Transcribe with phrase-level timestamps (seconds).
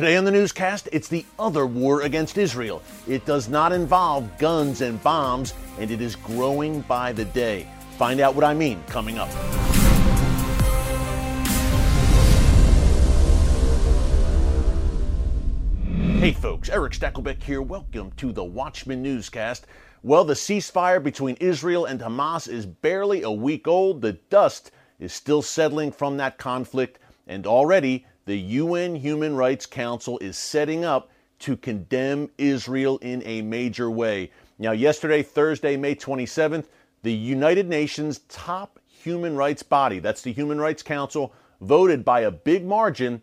[0.00, 2.82] Today on the newscast, it's the other war against Israel.
[3.06, 7.66] It does not involve guns and bombs, and it is growing by the day.
[7.98, 9.28] Find out what I mean coming up.
[16.18, 17.60] Hey folks, Erick Stakelbeck here.
[17.60, 19.66] Welcome to the Watchman Newscast.
[20.02, 24.00] Well, the ceasefire between Israel and Hamas is barely a week old.
[24.00, 30.18] The dust is still settling from that conflict, and already the UN Human Rights Council
[30.18, 31.10] is setting up
[31.40, 34.30] to condemn Israel in a major way.
[34.58, 36.66] Now, yesterday, Thursday, May 27th,
[37.02, 42.30] the United Nations top human rights body, that's the Human Rights Council, voted by a
[42.30, 43.22] big margin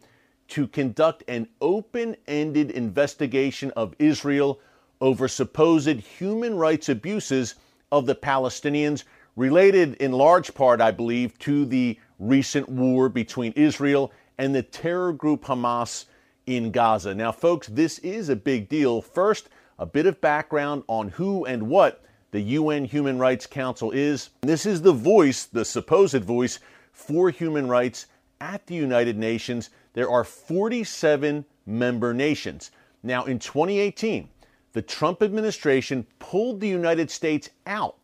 [0.49, 4.59] to conduct an open ended investigation of Israel
[4.99, 7.55] over supposed human rights abuses
[7.91, 9.03] of the Palestinians,
[9.35, 15.13] related in large part, I believe, to the recent war between Israel and the terror
[15.13, 16.05] group Hamas
[16.45, 17.13] in Gaza.
[17.13, 19.01] Now, folks, this is a big deal.
[19.01, 24.29] First, a bit of background on who and what the UN Human Rights Council is.
[24.41, 26.59] This is the voice, the supposed voice,
[26.91, 28.07] for human rights
[28.41, 29.69] at the United Nations.
[29.93, 32.71] There are 47 member nations.
[33.03, 34.29] Now, in 2018,
[34.73, 37.97] the Trump administration pulled the United States out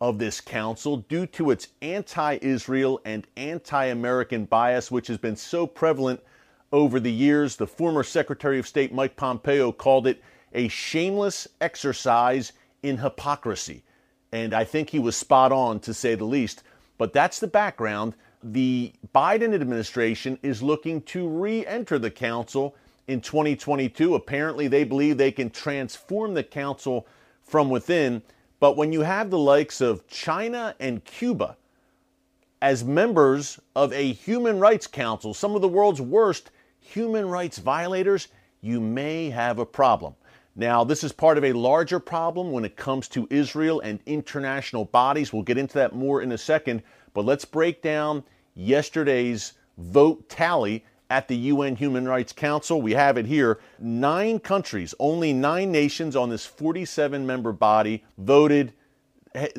[0.00, 5.36] of this council due to its anti Israel and anti American bias, which has been
[5.36, 6.20] so prevalent
[6.72, 7.56] over the years.
[7.56, 13.82] The former Secretary of State Mike Pompeo called it a shameless exercise in hypocrisy.
[14.32, 16.62] And I think he was spot on, to say the least.
[16.98, 18.14] But that's the background.
[18.42, 22.76] The Biden administration is looking to re enter the council
[23.08, 24.14] in 2022.
[24.14, 27.06] Apparently, they believe they can transform the council
[27.42, 28.22] from within.
[28.60, 31.56] But when you have the likes of China and Cuba
[32.60, 38.28] as members of a human rights council, some of the world's worst human rights violators,
[38.60, 40.14] you may have a problem.
[40.56, 44.86] Now, this is part of a larger problem when it comes to Israel and international
[44.86, 45.32] bodies.
[45.32, 46.82] We'll get into that more in a second,
[47.14, 52.82] but let's break down yesterday's vote tally at the UN Human Rights Council.
[52.82, 53.58] We have it here.
[53.78, 58.72] Nine countries, only nine nations on this 47 member body voted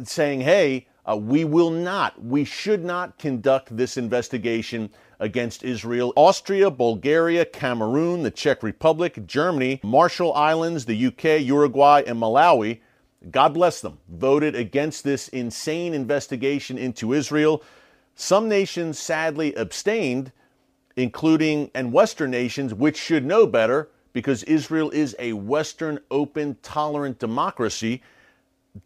[0.04, 4.90] saying, hey, uh, we will not, we should not conduct this investigation
[5.20, 6.14] against Israel.
[6.16, 12.80] Austria, Bulgaria, Cameroon, the Czech Republic, Germany, Marshall Islands, the UK, Uruguay, and Malawi,
[13.32, 17.64] God bless them, voted against this insane investigation into Israel.
[18.16, 20.32] Some nations sadly abstained,
[21.00, 27.20] including and Western nations, which should know better because Israel is a Western, open, tolerant
[27.20, 28.02] democracy.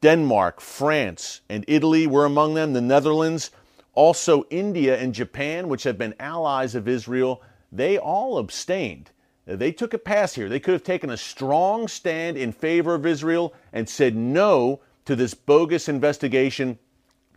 [0.02, 3.52] Denmark, France, and Italy were among them, the Netherlands.
[3.94, 7.42] Also, India and Japan, which have been allies of Israel,
[7.72, 9.12] they all abstained.
[9.46, 10.48] They took a pass here.
[10.48, 15.16] They could have taken a strong stand in favor of Israel and said no to
[15.16, 16.80] this bogus investigation,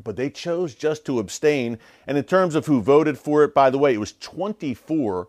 [0.04, 1.78] but they chose just to abstain.
[2.06, 5.28] And in terms of who voted for it, by the way, it was 24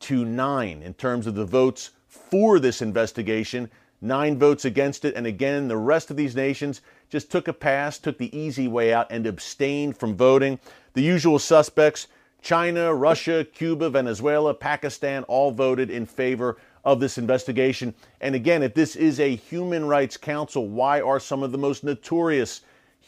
[0.00, 3.70] to 9 in terms of the votes for this investigation,
[4.00, 5.14] nine votes against it.
[5.14, 8.92] And again, the rest of these nations just took a pass, took the easy way
[8.92, 10.58] out, and abstained from voting.
[10.94, 12.08] The usual suspects
[12.42, 17.94] China, Russia, Cuba, Venezuela, Pakistan all voted in favor of this investigation.
[18.20, 21.84] And again, if this is a human rights council, why are some of the most
[21.84, 22.62] notorious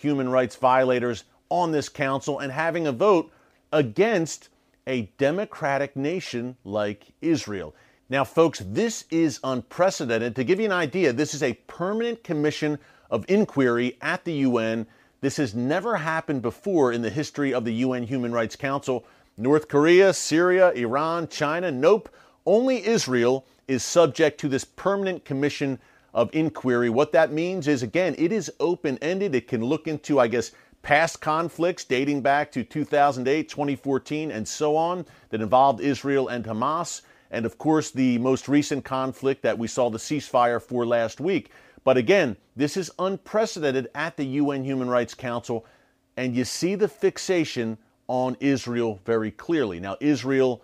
[0.05, 3.33] human rights violators on this council and having a vote
[3.73, 4.51] against
[4.87, 7.75] a democratic nation like Israel?
[8.11, 10.37] Now, folks, this is unprecedented.
[10.37, 12.79] To give you an idea, this is a permanent commission
[13.11, 14.87] of inquiry at the UN.
[15.23, 19.07] This has never happened before in the history of the UN Human Rights Council.
[19.39, 22.11] North Korea, Syria, Iran, China, nope.
[22.45, 25.79] Only Israel is subject to this permanent commission
[26.15, 26.89] of inquiry.
[26.89, 29.35] What that means is, again, it is open ended.
[29.35, 30.53] It can look into, I guess,
[30.83, 37.03] past conflicts dating back to 2008, 2014, and so on that involved Israel and Hamas.
[37.31, 41.51] And of course, the most recent conflict that we saw the ceasefire for last week.
[41.83, 45.67] But again, this is unprecedented at the UN Human Rights Council,
[46.17, 49.81] and you see the fixation on Israel very clearly.
[49.81, 50.63] Now, Israel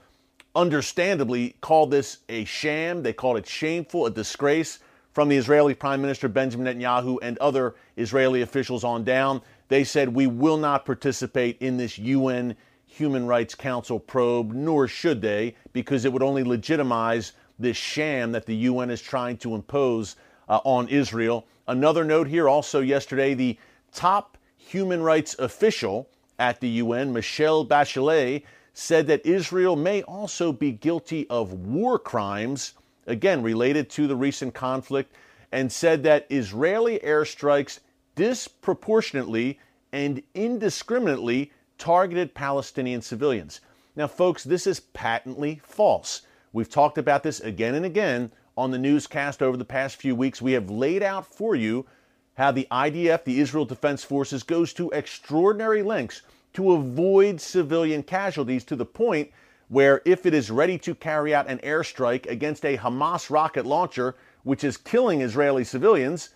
[0.54, 3.02] understandably called this a sham.
[3.02, 4.78] They called it shameful, a disgrace
[5.12, 9.42] from the Israeli Prime Minister Benjamin Netanyahu and other Israeli officials on down.
[9.68, 15.20] They said, We will not participate in this UN Human Rights Council probe, nor should
[15.22, 20.16] they, because it would only legitimize this sham that the UN is trying to impose
[20.48, 21.46] uh, on Israel.
[21.68, 23.58] Another note here also yesterday the
[23.92, 26.08] top human rights official
[26.38, 28.42] at the UN, Michelle Bachelet,
[28.72, 32.74] said that Israel may also be guilty of war crimes,
[33.06, 35.14] again related to the recent conflict,
[35.52, 37.80] and said that Israeli airstrikes
[38.14, 39.58] disproportionately
[39.92, 43.60] and indiscriminately targeted Palestinian civilians.
[43.96, 46.22] Now, folks, this is patently false.
[46.52, 50.42] We've talked about this again and again on the newscast over the past few weeks.
[50.42, 51.86] We have laid out for you
[52.34, 56.22] how the IDF, the Israel Defense Forces, goes to extraordinary lengths
[56.54, 59.30] to avoid civilian casualties to the point
[59.70, 64.16] where if it is ready to carry out an airstrike against a Hamas rocket launcher,
[64.42, 66.30] which is killing Israeli civilians,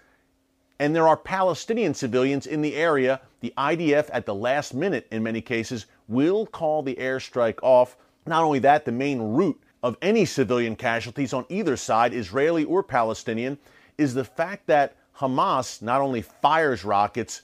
[0.79, 5.23] and there are Palestinian civilians in the area, the IDF at the last minute, in
[5.23, 7.97] many cases, will call the airstrike off.
[8.25, 12.85] Not only that, the main route of any civilian casualties on either side, Israeli or
[12.85, 13.59] Palestinian,
[13.99, 17.43] is the fact that Hamas not only fires rockets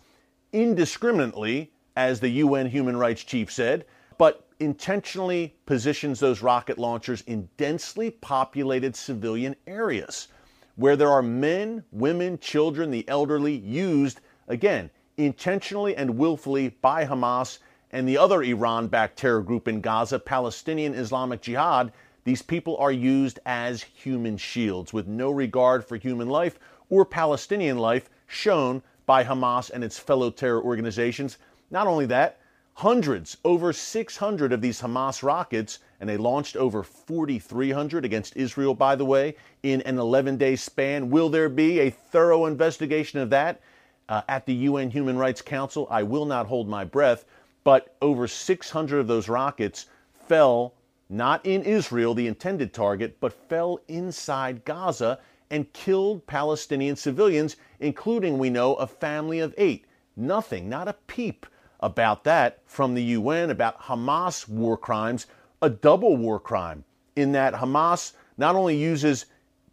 [0.52, 3.84] indiscriminately as the UN human rights chief said,
[4.18, 10.28] but intentionally positions those rocket launchers in densely populated civilian areas
[10.76, 17.58] where there are men, women, children, the elderly used, again, intentionally and willfully by Hamas
[17.90, 21.92] and the other Iran backed terror group in Gaza, Palestinian Islamic Jihad.
[22.24, 26.58] These people are used as human shields with no regard for human life
[26.88, 31.38] or Palestinian life shown by Hamas and its fellow terror organizations
[31.70, 32.39] not only that,
[32.80, 38.96] hundreds, over 600 of these Hamas rockets, and they launched over 4,300 against Israel, by
[38.96, 41.10] the way, in an 11 day span.
[41.10, 43.60] Will there be a thorough investigation of that
[44.08, 45.86] uh, at the UN Human Rights Council?
[45.90, 47.26] I will not hold my breath,
[47.64, 49.84] but over 600 of those rockets
[50.26, 50.72] fell
[51.10, 55.18] not in Israel, the intended target, but fell inside Gaza
[55.50, 59.84] and killed Palestinian civilians, including, we know, a family of eight.
[60.16, 61.44] Nothing, not a peep
[61.80, 65.26] about that from the UN about Hamas war crimes,
[65.62, 66.84] a double war crime,
[67.16, 69.26] in that Hamas not only uses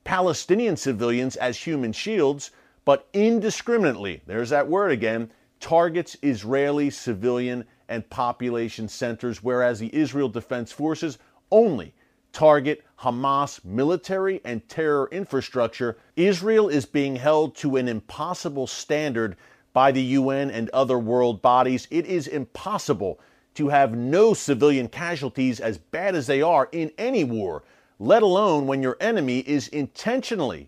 [0.03, 2.51] Palestinian civilians as human shields,
[2.85, 10.29] but indiscriminately, there's that word again, targets Israeli civilian and population centers, whereas the Israel
[10.29, 11.17] Defense Forces
[11.51, 11.93] only
[12.31, 15.97] target Hamas military and terror infrastructure.
[16.15, 19.35] Israel is being held to an impossible standard
[19.77, 21.87] by the UN and other world bodies.
[21.91, 23.19] It is impossible
[23.53, 27.61] to have no civilian casualties as bad as they are in any war,
[27.99, 30.67] let alone when your enemy is intentionally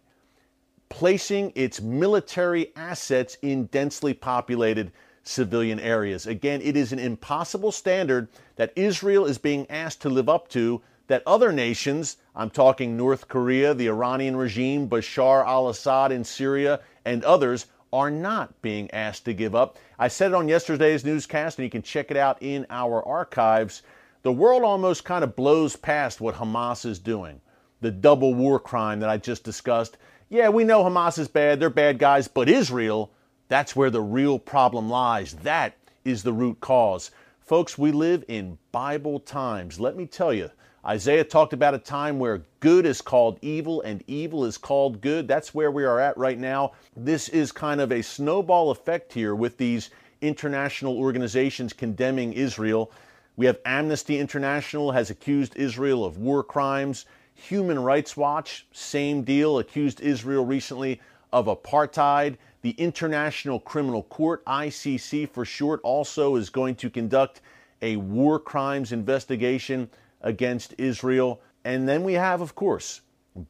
[0.89, 4.91] placing its military assets in densely populated
[5.23, 6.27] civilian areas.
[6.27, 8.27] Again, it is an impossible standard
[8.57, 13.27] that Israel is being asked to live up to that other nations, I'm talking North
[13.27, 19.25] Korea, the Iranian regime, Bashar al Assad in Syria, and others, are not being asked
[19.25, 19.77] to give up.
[19.97, 23.81] I said it on yesterday's newscast, and you can check it out in our archives.
[24.21, 27.41] The world almost kind of blows past what Hamas is doing,
[27.81, 29.97] the double war crime that I just discussed.
[30.29, 33.11] Yeah, we know Hamas is bad, they're bad guys, but Israel,
[33.47, 35.33] that's where the real problem lies.
[35.33, 35.75] That
[36.05, 37.11] is the root cause.
[37.39, 39.79] Folks, we live in Bible times.
[39.79, 40.51] Let me tell you,
[40.85, 45.27] Isaiah talked about a time where good is called evil and evil is called good.
[45.27, 46.71] That's where we are at right now.
[46.95, 49.89] This is kind of a snowball effect here with these
[50.21, 52.91] international organizations condemning Israel.
[53.35, 57.05] We have Amnesty International has accused Israel of war crimes.
[57.33, 61.01] Human Rights Watch, same deal, accused Israel recently
[61.33, 62.37] of apartheid.
[62.61, 67.41] The International Criminal Court, ICC for short, also is going to conduct
[67.81, 69.89] a war crimes investigation
[70.21, 71.41] against Israel.
[71.63, 73.01] And then we have, of course,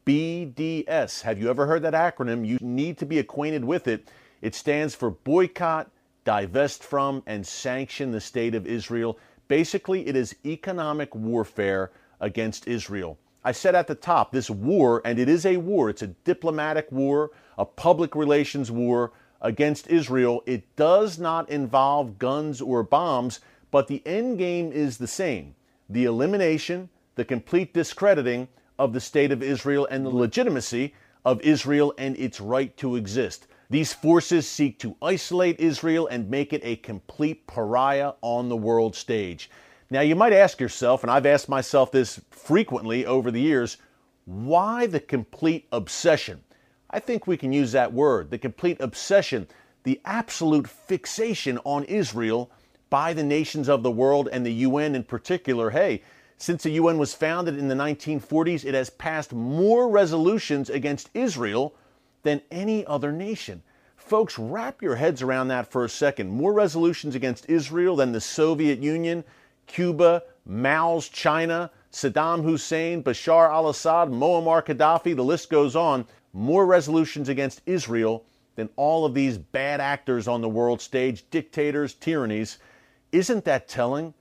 [0.05, 1.21] BDS.
[1.21, 2.45] Have you ever heard that acronym?
[2.45, 4.09] You need to be acquainted with it.
[4.41, 5.89] It stands for Boycott,
[6.25, 9.17] Divest from, and Sanction the State of Israel.
[9.47, 13.17] Basically, it is economic warfare against Israel.
[13.43, 16.91] I said at the top, this war, and it is a war, it's a diplomatic
[16.91, 19.11] war, a public relations war
[19.41, 20.43] against Israel.
[20.45, 23.39] It does not involve guns or bombs,
[23.71, 25.55] but the end game is the same
[25.89, 30.93] the elimination, the complete discrediting of the state of Israel and the legitimacy
[31.25, 33.47] of Israel and its right to exist.
[33.69, 38.95] These forces seek to isolate Israel and make it a complete pariah on the world
[38.95, 39.49] stage.
[39.91, 43.77] Now, you might ask yourself, and I've asked myself this frequently over the years,
[44.25, 46.43] why the complete obsession?
[46.91, 49.47] I think we can use that word the complete obsession,
[49.83, 52.51] the absolute fixation on Israel
[52.89, 55.69] by the nations of the world and the UN in particular.
[55.69, 56.01] Hey,
[56.37, 61.75] since the UN was founded in the 1940s, it has passed more resolutions against Israel
[62.23, 63.61] than any other nation.
[63.97, 66.29] Folks, wrap your heads around that for a second.
[66.29, 69.23] More resolutions against Israel than the Soviet Union,
[69.67, 76.05] Cuba, Mao's China, Saddam Hussein, Bashar al Assad, Muammar Gaddafi, the list goes on.
[76.33, 78.23] More resolutions against Israel
[78.55, 82.57] than all of these bad actors on the world stage, dictators, tyrannies.
[83.11, 84.13] Isn't that telling?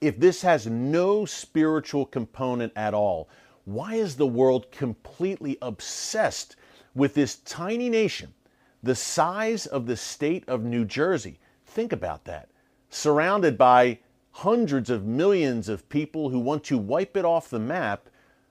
[0.00, 3.28] If this has no spiritual component at all,
[3.64, 6.56] why is the world completely obsessed
[6.94, 8.34] with this tiny nation,
[8.82, 11.38] the size of the state of New Jersey?
[11.64, 12.50] Think about that.
[12.90, 13.98] Surrounded by
[14.32, 18.10] hundreds of millions of people who want to wipe it off the map,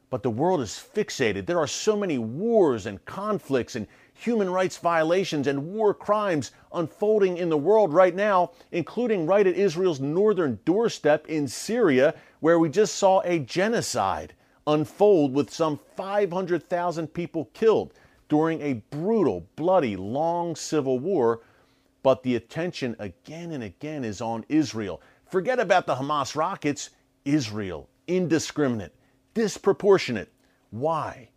[0.10, 1.46] but the world is fixated.
[1.46, 7.38] There are so many wars and conflicts and human rights violations and war crimes unfolding
[7.38, 12.70] in the world right now, including right at Israel's northern doorstep in Syria, where we
[12.70, 14.34] just saw a genocide
[14.68, 17.94] unfold with some 500,000 people killed
[18.30, 21.42] during a brutal, bloody, long civil war.
[22.02, 25.02] But the attention again and again is on Israel.
[25.26, 26.92] Forget about the Hamas rockets,
[27.26, 28.94] Israel, indiscriminate,
[29.34, 30.32] disproportionate.
[30.70, 31.30] Why?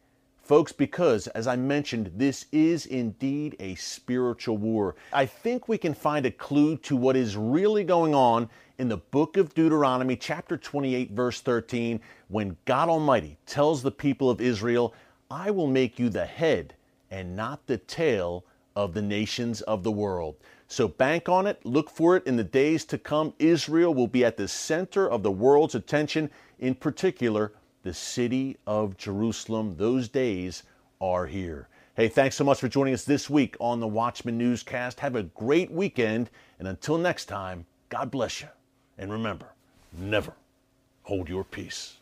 [0.47, 4.95] Folks, because as I mentioned, this is indeed a spiritual war.
[5.12, 8.49] I think we can find a clue to what is really going on
[8.79, 14.31] in the book of Deuteronomy, chapter 28, verse 13, when God Almighty tells the people
[14.31, 14.95] of Israel,
[15.29, 16.75] I will make you the head
[17.11, 18.45] and not the tail
[18.76, 20.37] of the nations of the world.
[20.69, 23.35] So bank on it, look for it in the days to come.
[23.41, 27.53] Israel will be at the center of the world's attention, in particular,
[27.87, 29.76] the city of Jerusalem.
[29.78, 30.64] Those days
[31.00, 31.69] are here.
[31.95, 34.99] Hey, thanks so much for joining us this week on the Watchman Newscast.
[34.99, 36.28] Have a great weekend,
[36.59, 38.49] and until next time, God bless you.
[38.99, 39.47] And remember,
[39.97, 40.33] never
[41.05, 41.99] hold your peace.